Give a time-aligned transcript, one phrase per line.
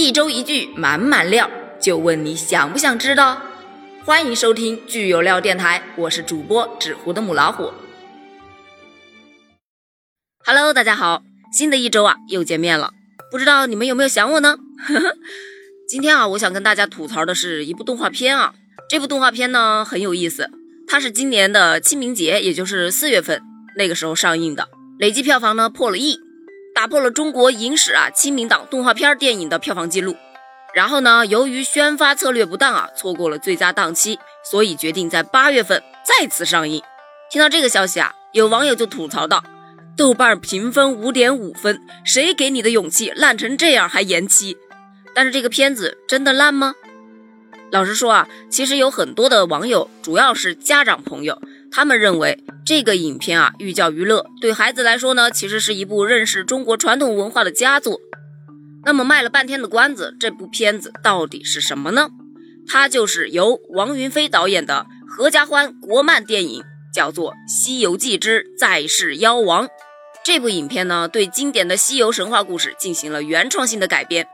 [0.00, 1.50] 一周一句满满料，
[1.80, 3.42] 就问你想不想知道？
[4.04, 7.72] 欢迎收听剧有料电台，我是主播纸糊的母老虎。
[10.46, 12.92] Hello，大家好，新的一周啊又见面了，
[13.32, 14.58] 不知道你们有没有想我呢？
[15.90, 18.54] 今天啊，我想跟大家吐槽的是一部动画片啊，
[18.88, 20.48] 这部动画片呢很有意思，
[20.86, 23.42] 它是今年的清明节，也就是四月份
[23.76, 26.20] 那个时候上映的，累计票房呢破了亿。
[26.78, 30.16] 打破了中国影史啊清明档动画片电影的票房记录，
[30.72, 34.16] 然后呢，由于宣发策略不当啊，错过了最佳档期，
[34.48, 36.80] 所以决定在八月份再次上映。
[37.32, 39.42] 听到这个消息啊，有网友就吐槽道
[39.98, 44.56] ：“豆瓣评分五点五分，谁给你的勇气烂成这样还延期？”
[45.16, 46.76] 但是这个片子真的烂吗？
[47.72, 51.42] 老实说啊，其实有很多的网友，主要是家长朋友。
[51.70, 58.00] 他们认为这个影片啊寓教于乐，对孩子来说呢，其实是一部认识中国传统文化的佳作。
[58.84, 62.08] 那么卖了半天的关子，这部片子到底是什么呢？
[62.66, 66.62] 它就是由王云飞导演的合家欢国漫电影，
[66.94, 69.66] 叫做《西游记之再世妖王》。
[70.24, 74.26] 这部影片呢，对经典的西游神话故事进行了原创性的改编，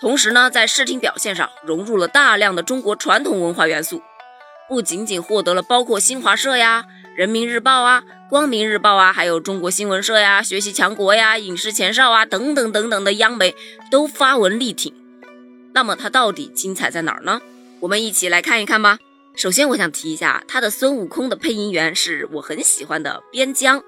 [0.00, 4.02] 同时呢，在视听表现上融入了大量的中国传统文化元素。
[4.68, 6.84] 不仅仅获得了包括新华社呀、
[7.16, 13.54] 人民日报啊、光明日报啊，还有中国新闻社呀、学习强国呀、影视前哨啊等等等等的央媒
[13.90, 14.92] 都发文力挺。
[15.72, 17.40] 那么它到底精彩在哪儿呢？
[17.80, 18.98] 我们一起来看一看吧。
[19.34, 23.82] 首先，我想提一下，他的孙悟空的配音员是我很喜欢的边疆，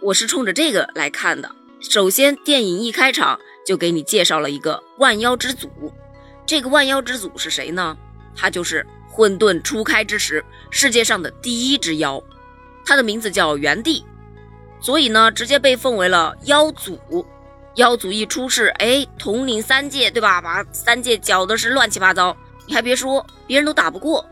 [0.00, 1.50] 我是冲着这个来看的。
[1.80, 5.68] 首先，电影一开场就给你介绍了一个万妖之祖，
[6.46, 7.96] 这个万妖之祖是谁呢？
[8.36, 8.86] 他就是。
[9.12, 12.20] 混沌初开之时，世界上的第一只妖，
[12.86, 14.02] 它的名字叫元帝，
[14.80, 16.98] 所以呢，直接被奉为了妖祖。
[17.74, 20.40] 妖祖一出世，哎，统领三界，对吧？
[20.40, 22.34] 把三界搅的是乱七八糟。
[22.66, 24.24] 你还别说，别人都打不过。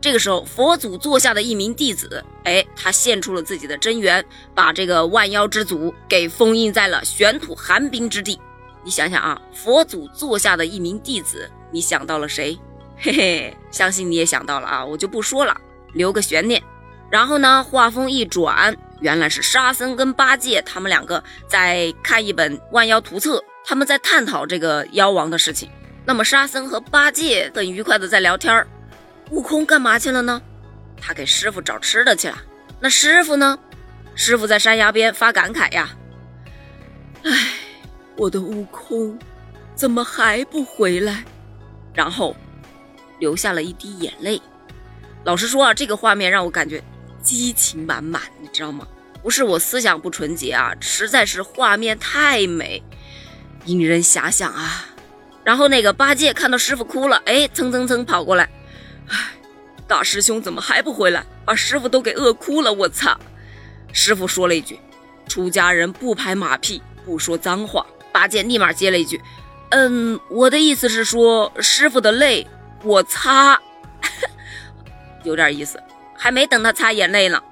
[0.00, 8.38] 这个时候，佛祖座下的一名弟子，哎，他现出了自己的真元，把这个万妖之祖给封印在了玄土寒冰之地。
[8.82, 12.58] 你想想啊，佛祖座下的一名弟子，你想到了谁？
[12.96, 15.54] 嘿嘿，相信你也想到了啊，我就不说了，
[15.92, 16.62] 留个悬念。
[17.10, 25.70] 然后呢，画风一转，原来是沙僧跟八戒他们两个在看一本万妖图册，他们在探讨这个妖王的事情。
[26.06, 28.66] 那么沙僧和八戒很愉快的在聊天儿，
[29.30, 30.40] 悟空干嘛去了呢？
[31.00, 32.38] 他给师傅找吃的去了。
[32.80, 33.58] 那师傅呢？
[34.14, 35.90] 师傅在山崖边发感慨呀，
[37.24, 37.30] 唉，
[38.16, 39.18] 我的悟空
[39.74, 41.24] 怎么还不回来？
[41.92, 42.34] 然后。
[43.24, 44.38] 流下了一滴眼泪。
[45.24, 46.84] 老实说啊，这个画面让我感觉
[47.22, 48.86] 激情满满，你知道吗？
[49.22, 52.82] 不是我思想不纯洁啊，实在是画面太美，
[53.64, 54.84] 引人遐想啊。
[55.42, 58.50] 然后那个八戒看到师傅哭了，哎，蹭蹭蹭跑过来，
[59.08, 59.16] 哎，
[59.88, 61.24] 大师兄怎么还不回来？
[61.46, 63.18] 把师傅都给饿哭了，我操！
[63.92, 64.78] 师傅说了一句
[65.26, 69.20] ：“出家人不拍马屁，不说脏话。”八戒立马接了一句
[69.72, 72.46] ：“嗯，我的意思是说，师傅的泪。”
[72.84, 73.58] 我擦，
[75.24, 75.82] 有点意思，
[76.16, 77.42] 还没等他擦眼泪呢，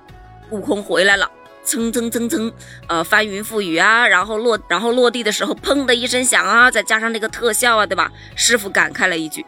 [0.51, 1.31] 悟空回来了，
[1.65, 2.53] 蹭蹭蹭蹭，
[2.87, 8.13] 呃，翻云覆雨啊，然后落，然后落地的时候，砰的一声响啊，再加上那个特效啊，对吧？
[8.37, 9.45] 师傅感慨了一句：“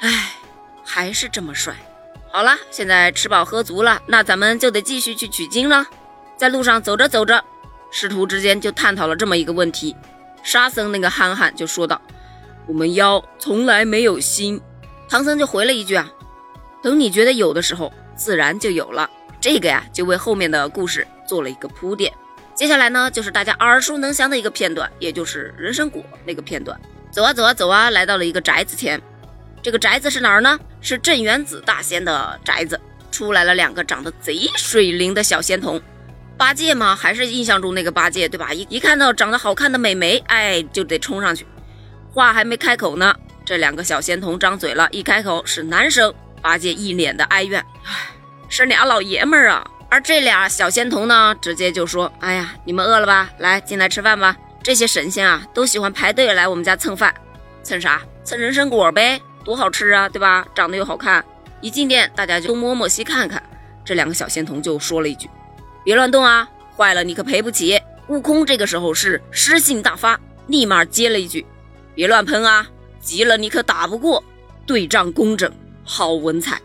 [0.00, 0.32] 哎，
[0.84, 1.74] 还是这么帅。”
[2.30, 5.86] 好了，现在吃饱喝足了，那咱们就得继续去取经了。
[6.36, 7.44] 在路上走着走着，
[7.90, 9.96] 师徒之间就探讨了这么一个问题。
[10.42, 12.00] 沙僧那个憨憨就说道
[12.66, 14.60] ：“我们妖从来没有心。”
[15.08, 16.08] 唐僧就回了一句啊，
[16.82, 19.08] 等你觉得有的时候，自然就有了。
[19.40, 22.12] 这个呀，就为后面的故事做了一个铺垫。
[22.54, 26.78] 接下来呢，就是大家耳熟能详的一个片段，也就是人参果那个片段。
[27.10, 29.00] 走啊走啊走啊，来到了一个宅子前。
[29.62, 30.58] 这个宅子是哪儿呢？
[30.80, 32.78] 是镇元子大仙的宅子。
[33.10, 35.80] 出来了两个长得贼水灵的小仙童。
[36.36, 38.52] 八戒嘛，还是印象中那个八戒，对吧？
[38.52, 41.46] 一一看到长得好看的美眉，哎，就得冲上去。
[42.12, 43.14] 话还没开口呢。
[43.48, 46.12] 这两个小仙童张嘴了，一开口是男生，
[46.42, 48.10] 八戒一脸的哀怨，唉，
[48.46, 49.66] 是俩老爷们儿啊。
[49.88, 53.30] 而这俩小仙童呢，直接就说：“哎呀，你们饿了吧？
[53.38, 54.36] 来，进来吃饭吧。
[54.62, 57.14] 这些神仙啊，都喜欢排队来我们家蹭饭，
[57.62, 58.02] 蹭啥？
[58.22, 60.46] 蹭人参果呗，多好吃啊，对吧？
[60.54, 61.24] 长得又好看。
[61.62, 63.42] 一进店，大家就东摸摸西看看。
[63.82, 65.26] 这两个小仙童就说了一句：
[65.82, 66.46] 别乱动啊，
[66.76, 67.80] 坏了你可赔不起。
[68.08, 71.46] 悟空这个时候是诗性大发，立马接了一句：
[71.94, 72.68] 别乱喷啊。”
[73.08, 74.22] 急了你可打不过，
[74.66, 75.50] 对仗工整，
[75.82, 76.60] 好文采。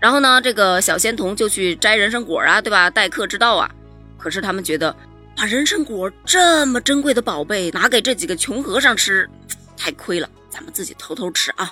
[0.00, 2.88] 然后呢，这个小仙童就去摘人参果啊，对吧？
[2.88, 3.70] 待客之道啊。
[4.16, 4.96] 可是他们觉得
[5.36, 9.28] 把人参果这么珍贵的宝贝拿给这几个穷和尚吃，
[9.76, 11.70] 太亏了，咱们自己偷偷吃啊。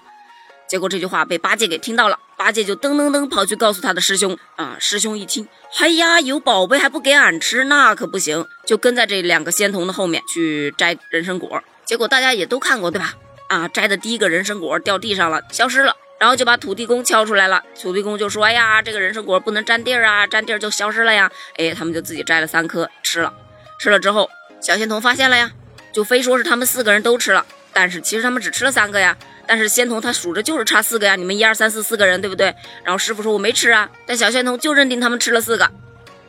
[0.68, 4.76] 结果这句话被八戒给听到了，八戒就噔噔噔跑去告诉他的师兄啊。
[4.78, 11.64] 师兄一听，哎呀，有宝贝还不给俺吃，那可不行，就跟在这两个仙童的后面去摘人参果。
[11.86, 13.14] 结果大家也都看过，对吧？
[13.50, 17.60] 啊，摘的第一个人参果掉地上了，消失了，然后就把土地公敲出来了。
[17.82, 23.34] 土地公就说：“哎呀，这个人参果不能沾地儿啊，沾地儿就消失了呀。”哎，他们就自己摘了三颗吃了。
[23.80, 24.30] 吃了之后，
[24.60, 25.50] 小仙童发现了呀，
[25.92, 29.18] 就非说是他们四个人都吃了，但是其实他们只吃了三个呀。
[29.48, 32.54] 但是仙童他数着就是差四个呀，你们一二三四四个人对不对？
[32.84, 35.68] 然后师傅说我没吃啊，但小仙童就认定他们吃了四个，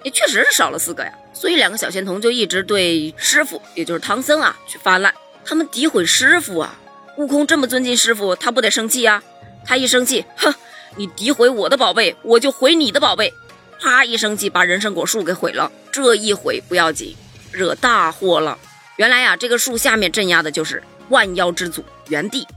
[0.01, 1.13] 也确实是少了四个呀。
[1.33, 5.13] 所以两个小仙童就一直对师傅，也就是唐僧啊去发难，
[5.45, 6.79] 他们诋毁师傅啊。
[7.21, 9.21] 悟空这么尊敬师傅，他不得生气呀？
[9.63, 10.51] 他一生气，哼，
[10.95, 13.31] 你诋毁我的宝贝，我就毁你的宝贝。
[13.79, 15.71] 啪一生气，把人参果树给毁了。
[15.91, 17.15] 这一毁不要紧，
[17.51, 18.57] 惹大祸了。
[18.95, 22.47] 原来呀，这个树下面镇压的就是万妖之祖元帝。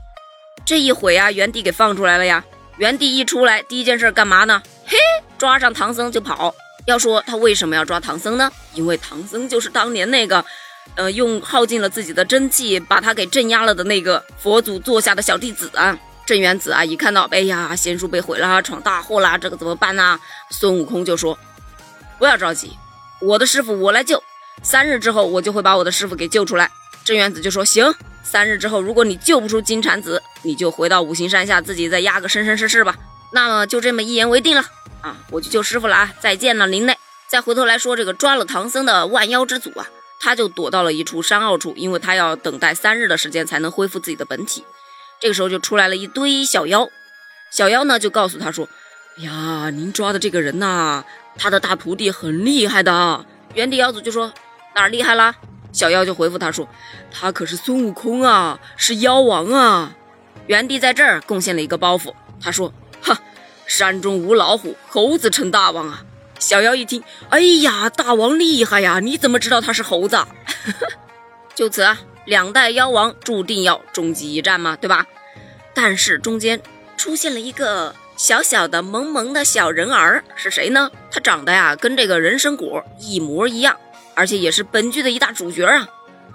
[0.65, 2.43] 这一毁啊，元帝给放出来了呀！
[2.77, 4.63] 元帝一出来，第一件事干嘛呢？
[4.87, 4.97] 嘿，
[5.37, 6.55] 抓上唐僧就跑。
[6.87, 8.51] 要说他为什么要抓唐僧呢？
[8.73, 10.43] 因为唐僧就是当年那个，
[10.95, 15.97] 呃，用耗尽了自己的真气把他给镇压了的那个佛祖座下的小弟子啊。
[16.25, 20.19] 镇元子啊，一看到，哎呀，仙树被毁了，闯大祸啦，这个怎么办呢？
[20.49, 21.37] 孙悟空就说
[22.17, 22.71] ：“不要着急，
[23.21, 24.23] 我的师傅我来救。
[24.63, 26.71] 三日之后，我就会把我的师傅给救出来。”
[27.05, 27.93] 镇元子就说：“行。”
[28.23, 32.95] 三日之后，如果你救不出金蝉子，你就回到五行山下自己再压个生生世世吧。
[33.31, 34.65] 那么就这么一言为定了
[35.01, 35.17] 啊！
[35.29, 36.11] 我去救师傅了啊！
[36.19, 36.97] 再见了，林内。
[37.27, 39.85] 再回头来说这个抓了唐僧的万妖之祖啊，
[40.25, 44.63] 他就躲到了一处山坳处，因为他要等待三日的时间才能恢复自己的本体。
[45.19, 46.89] 这个时候就出来了一堆小妖，
[47.51, 48.67] 小妖呢就告诉他说
[49.21, 51.05] ：“呀，您抓的这个人呐，
[51.37, 53.23] 他的大徒弟很厉害的。”
[53.53, 54.33] 元帝妖祖就说
[54.73, 55.35] ：“哪儿厉害啦？”
[55.71, 56.67] 小妖就回复他说
[57.13, 59.95] ：“他可是孙悟空啊，是妖王啊！”
[60.47, 62.11] 元帝在这儿贡献了一个包袱，
[62.41, 63.15] 他说：“哈，
[63.67, 66.03] 山中无老虎，猴子称大王啊！”
[66.39, 68.99] 小妖一听，哎呀，大王厉害呀！
[68.99, 70.17] 你怎么知道他是猴子？
[71.55, 75.05] 就此啊，两代妖王注定要终极一战嘛，对吧？
[75.73, 76.61] 但是中间
[76.97, 80.91] 出现了一个小小的、萌萌的小人儿，是谁呢？
[81.09, 83.75] 他长得呀，跟这个人参果一模一样。
[84.13, 85.87] 而且也是本剧的一大主角啊，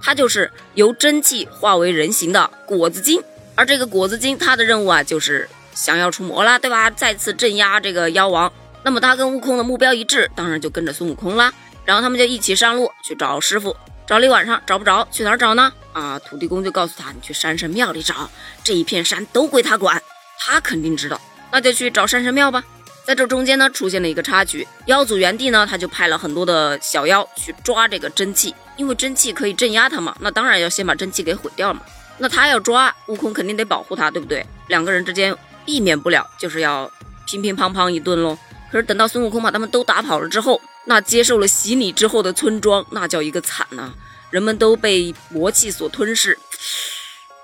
[0.02, 3.22] 他就是由真气化为人形的果子精，
[3.54, 6.90] 而这个果子精他的任务啊，就是降妖除魔啦，对吧？
[6.90, 8.52] 再次镇压这个妖王。
[8.82, 11.52] 那么他跟悟空的目标一致，当然就跟着孙悟空啦。
[11.84, 15.72] 然后他们就一起上路去找师傅，找了一晚上找不着，去哪儿找呢？
[15.92, 18.30] 啊，土地公就告诉他，你去山神庙里找，
[18.62, 20.00] 这一片山都归他管，
[20.38, 22.62] 他肯定知道，那就去找山神庙吧。
[23.04, 24.68] 在这中间呢，出现了一个插曲。
[24.86, 30.14] 妖祖元帝呢，他就派了很多的小妖去抓这个真气，因为真气可以镇压他嘛。
[30.20, 31.80] 那当然要先把真气给毁掉嘛。
[32.18, 34.46] 那他要抓悟空，肯定得保护他，对不对？
[34.68, 35.34] 两个人之间
[35.64, 36.88] 避免不了就是要
[37.26, 38.38] 乒乒乓乓一顿喽。
[38.70, 43.92] 可是等到孙悟空把他们都打跑了之后，那接受了洗礼之后的村庄，那叫一个惨呐！
[44.30, 46.38] 人们都被魔气所吞噬。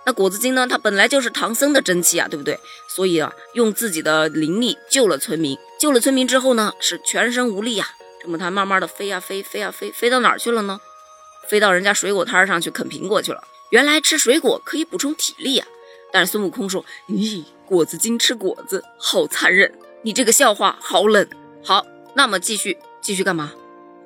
[0.05, 0.69] 那果子精呢？
[0.69, 2.59] 他本来就是唐僧的真气啊，对不对？
[2.89, 5.59] 所以啊，用自己的灵力救了村民。
[5.81, 7.89] 救了村民之后呢，是全身无力呀。
[8.23, 10.81] 这么他慢慢的飞呀飞，飞呀飞，飞到哪儿去了呢？
[11.49, 13.43] 飞到人家水果摊上去啃苹果去了。
[13.71, 15.67] 原来吃水果可以补充体力啊。
[16.13, 19.73] 但是孙悟空说：“咦，果子精吃果子，好残忍！
[20.07, 21.27] 你这个笑话好冷。”
[21.65, 21.85] 好，
[22.15, 23.53] 那么继续继续干嘛？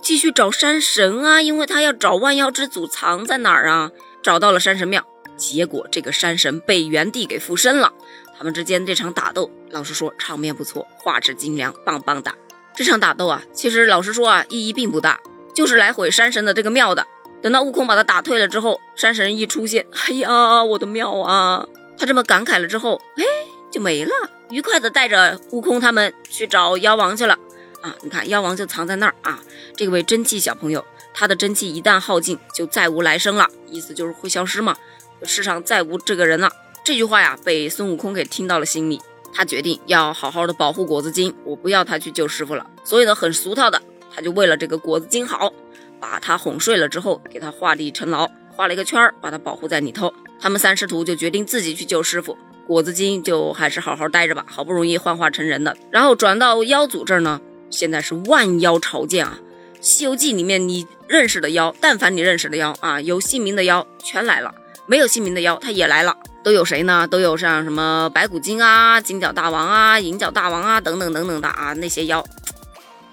[0.00, 3.90] 继续找山神啊，因为他要找万妖之祖藏在哪儿啊。
[4.22, 5.06] 找到了山神庙。
[5.36, 7.92] 结果这个山神被元帝给附身了，
[8.38, 12.34] 他们之间这场打斗，老实说场面不错，画质精良，棒棒哒。
[12.74, 15.20] 这场打斗啊，其实老实说啊，意义并不大，
[15.54, 17.06] 就是来毁山神的这个庙的。
[17.42, 21.66] 等到悟空把他打退了之后，山神一出现，哎呀，我的庙啊！
[21.98, 23.24] 他这么感慨了之后，哎，
[23.70, 24.12] 就没了，
[24.50, 27.38] 愉快的带着悟空他们去找妖王去了。
[27.80, 29.40] 啊，你看妖王就藏在那儿啊，
[29.74, 34.76] 这位真气小朋友，他的真气一旦耗尽，就再无来生了，意思就是会消失嘛。
[35.22, 36.50] 世上再无这个人了。
[36.84, 39.00] 这句话呀，被孙悟空给听到了心里。
[39.32, 42.66] 他决定要好好的保护果子精，我不要他去救师傅了。
[42.84, 43.80] 所以呢，很俗套的，
[44.12, 45.52] 他就为了这个果子精好，
[46.00, 50.12] 把他哄睡了之后，给他画地成牢，画了一个圈儿，把他保护在里头。
[50.40, 52.36] 他们三师徒就决定自己去救师傅，
[52.70, 54.46] 果子精就还是好好待着吧。
[54.46, 59.40] 好不容易幻化成人的，然后转到妖祖这儿呢，现在是万妖朝见啊。
[59.80, 64.54] 《西游记》里面你认识的妖，但凡你认识的妖啊，有姓名的妖全来了。
[64.86, 67.08] 没有姓名的妖，他也来了，都有谁呢？
[67.10, 72.24] 都有像什么白骨精啊、金角大王啊、银角大王啊等等等等的啊，那些妖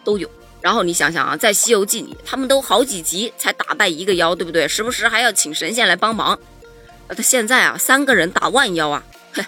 [0.04, 0.30] 都有。
[0.62, 4.68] 然后你想想啊，在《西游记》里，他们都好几集才打败一个妖，对不对？
[4.68, 6.38] 时不时还要请神仙来帮忙。
[7.10, 9.02] 他现在啊，三个人打万妖啊，
[9.34, 9.46] 嘿，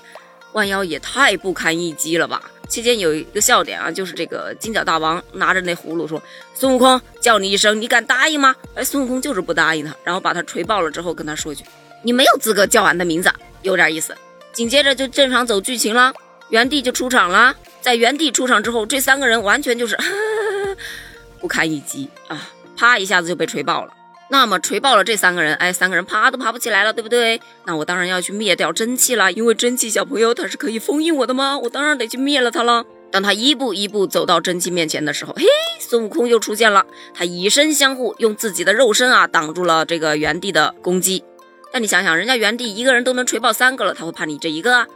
[0.54, 2.42] 万妖也太不堪一击了吧！
[2.68, 6.22] 期间有一个笑点啊，就是这个金角大王拿着那葫芦说
[6.54, 11.64] ：“孙悟空叫你一声，你敢答应吗？”哎，孙悟空就是不答应他，然后把他锤爆了之后，跟他说一句
[12.04, 13.32] ：“你没有资格叫俺的名字。”
[13.64, 14.16] 有点意思。
[14.54, 16.14] 紧接着就正常走剧情了，
[16.50, 17.56] 原地就出场了。
[17.82, 19.98] 在原地出场之后，这三个人完全就是
[21.42, 23.94] 不堪一击啊，啪一下子就被锤爆了。
[24.32, 27.42] 那么锤爆了这三个人，哎，三个人爬都爬不起来了，对不对？
[27.66, 31.58] 那我当然要去灭掉真气了，因为真气小朋友他是可以封印我的吗？
[31.58, 32.86] 我当然得去灭了他了。
[33.12, 35.44] 当他一步一步走到真气面前的时候，嘿，
[35.80, 41.24] 孙悟空又出现了，他以身相护，用自己的肉身啊挡住了这个原地的攻击。
[41.72, 44.88] 但你想想，人家原地一个人都能锤爆三个了，他会怕你这一个啊？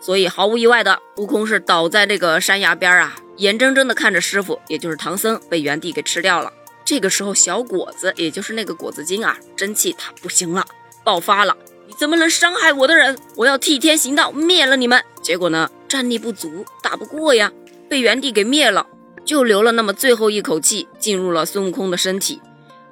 [0.00, 6.52] 所以毫无意外的，悟空是倒在这个山崖边啊，眼睁睁的看着师傅，也就是唐僧被原地给吃掉了。
[6.84, 10.66] 这个时候，小果子，也就是那个果子精啊，真气他不行了，
[11.04, 11.56] 爆发了！
[11.86, 13.18] 你怎么能伤害我的人？
[13.36, 15.02] 我要替天行道，灭了你们！
[15.22, 17.52] 结果呢，战力不足，打不过呀，
[17.88, 18.86] 被原地给灭了，
[19.24, 22.40] 就留了那么最后一口气进入了孙悟空的身体，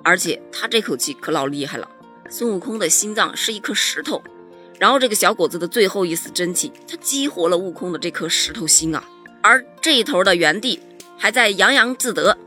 [0.03, 1.89] 而且他这口气可老厉害了。
[2.29, 4.23] 孙悟空的心脏是一颗石头，
[4.79, 9.03] 然后这个小果子的最后一丝真气，他激活了悟空的这颗石头心啊，
[9.43, 10.81] 而这一头的原地
[11.19, 12.39] 还在洋洋自得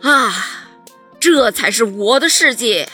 [0.00, 0.68] 啊。
[1.22, 2.88] 这才是我的世界。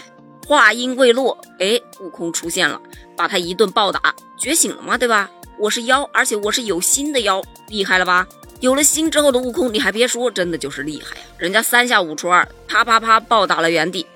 [0.47, 2.79] 话音未落，哎，悟空出现了，
[3.17, 4.99] 把他一顿暴打，觉醒了吗？
[4.99, 5.31] 对吧？
[5.59, 8.29] 我是妖，而且我是有心的妖，厉害了吧？
[8.61, 11.23] 有了心之后的悟空，你还别说，真的就是厉害呀！
[11.39, 14.07] 人家三下五除二，啪啪啪暴打了原地，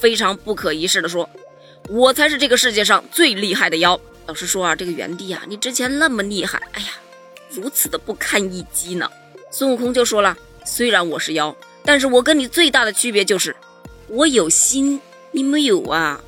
[0.00, 1.30] 非常不可一世的说
[1.88, 6.88] ：“我才是这个世界上最厉害的妖。”老实说啊，这个原地啊，你之前那么厉害，哎呀，
[7.50, 9.08] 如此的不堪一击呢。
[9.52, 10.36] 孙悟空就说了
[10.66, 13.54] ：“虽然我是妖。”但是我跟你最大的区别就是，
[14.08, 15.00] 我有心，
[15.32, 16.20] 你没有啊？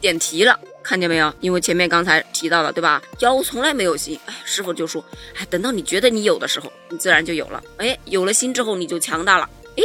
[0.00, 1.34] 点题了，看见没有？
[1.40, 3.02] 因为前面刚才提到了，对吧？
[3.18, 4.18] 妖从来没有心。
[4.26, 5.04] 哎，师傅就说，
[5.36, 7.62] 哎，等到你觉得你有的时候，你自然就有了。
[7.78, 9.50] 哎，有了心之后，你就强大了。
[9.76, 9.82] 哎，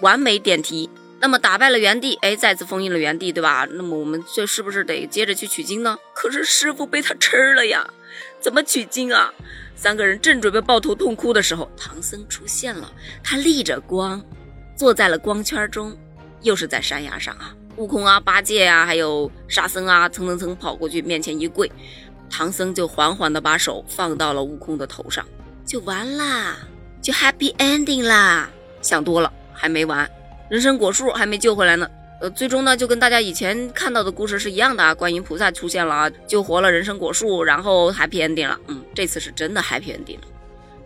[0.00, 0.90] 完美点题。
[1.20, 3.66] 那么打败了原地，哎，再次封印了原地，对吧？
[3.70, 5.96] 那么我们这是不是得接着去取经呢？
[6.12, 7.88] 可是师傅被他吃了呀，
[8.40, 9.32] 怎么取经啊？
[9.76, 12.92] 三个人正准备抱头痛哭的时候，唐僧出现了，
[13.22, 14.20] 他立着光。
[14.76, 15.96] 坐在了光圈中，
[16.42, 17.54] 又是在山崖上啊！
[17.76, 21.70] 悟空啊、八戒啊，还有沙僧啊，蹭蹭蹭跑过去面前一跪，
[22.30, 25.24] 唐僧就缓缓地把手放到了悟空的头上，
[25.64, 26.56] 就完啦，
[27.02, 28.48] 就 happy ending 啦！
[28.80, 30.08] 想多了，还没完，
[30.48, 31.88] 人参果树还没救回来呢。
[32.20, 38.58] 呃，最终呢，就跟大家以前看到的故事是一样的啊，观音菩萨出现了啊，救活了人参果树，然后 happy ending 了。
[38.68, 40.26] 嗯，这次是真的 happy ending 了。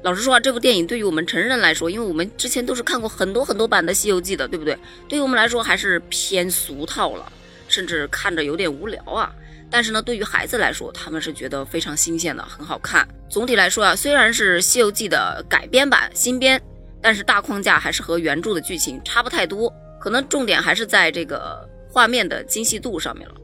[0.02, 4.78] 老实说啊，这部电影对于我们成人来说，因为我们之前都是看过很多很多版的《西游记》的，对不对？
[5.08, 7.32] 对于我们来说还是偏俗套了，
[7.66, 9.32] 甚至看着有点无聊啊。
[9.70, 13.06] 但是呢，对于孩子来说，他们是觉得非常新鲜的，很好看。
[13.28, 16.62] 总体来说啊，虽然是《西游记》的改编版新编，
[17.02, 23.34] 但是大框架还是和原著的剧情差不太多，可能重点还是在这个画面的精细度上面了。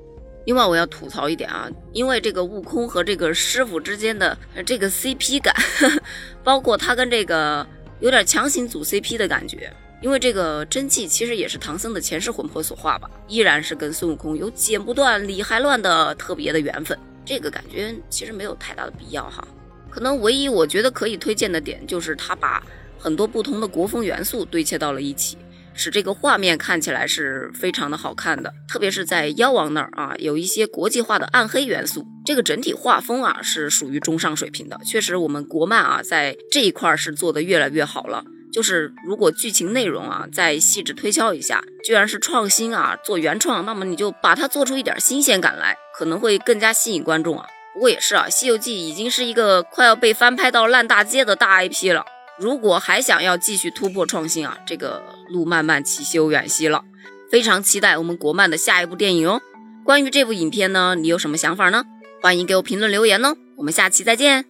[0.44, 4.36] 另外我要吐槽一点啊，因为这个悟空和这个师傅之间的
[4.66, 5.54] 这个 CP 感，
[6.44, 7.66] 包括他跟这个
[8.00, 9.72] 有点强行组 CP 的感觉，
[10.02, 19.46] 因为这个真气其实也是唐僧的前世魂魄所化吧，依然是跟孙悟空有剪不断理还乱的特别的缘分，这个感觉其实没有太大的必要哈。
[19.88, 22.62] 可能唯一我觉得可以推荐的点就是他把
[22.98, 25.38] 很多不同的国风元素堆砌到了一起。
[25.74, 32.06] 使这个画面看起来是非常的好看的，特别是在妖王那儿啊，有一些国际化的暗黑元素。
[32.24, 38.24] 这个整体画风啊是属于中上水平的，确实我们国漫啊在这一块是做的越来越好了。
[38.52, 47.46] 就是如果剧情内容啊再细致推敲一下，居然是创新啊做原创，那么你就把它做出一点新鲜感来，可能会更加吸引观众啊。
[47.74, 52.06] 不过也是啊，《西游记》已经是一个快要被翻拍到烂大街的大 IP 了。
[52.38, 56.84] 如果还想要继续突破创新啊，这个路漫漫其修远兮了。
[57.30, 59.40] 非常期待我们国漫的下一部电影哦。
[59.84, 61.84] 关于这部影片呢，你有什么想法呢？
[62.22, 63.36] 欢迎给我评论留言哦。
[63.56, 64.44] 我们下期再见。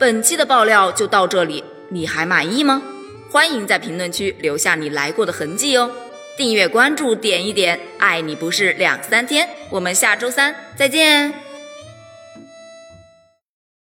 [0.00, 2.82] 本期的爆料就到这里，你还满意吗？
[3.30, 5.90] 欢迎在评论区留下你来过的痕迹哦。
[6.36, 9.48] 订阅关注点一点，爱你不是两三天。
[9.70, 11.47] 我们下周三再见。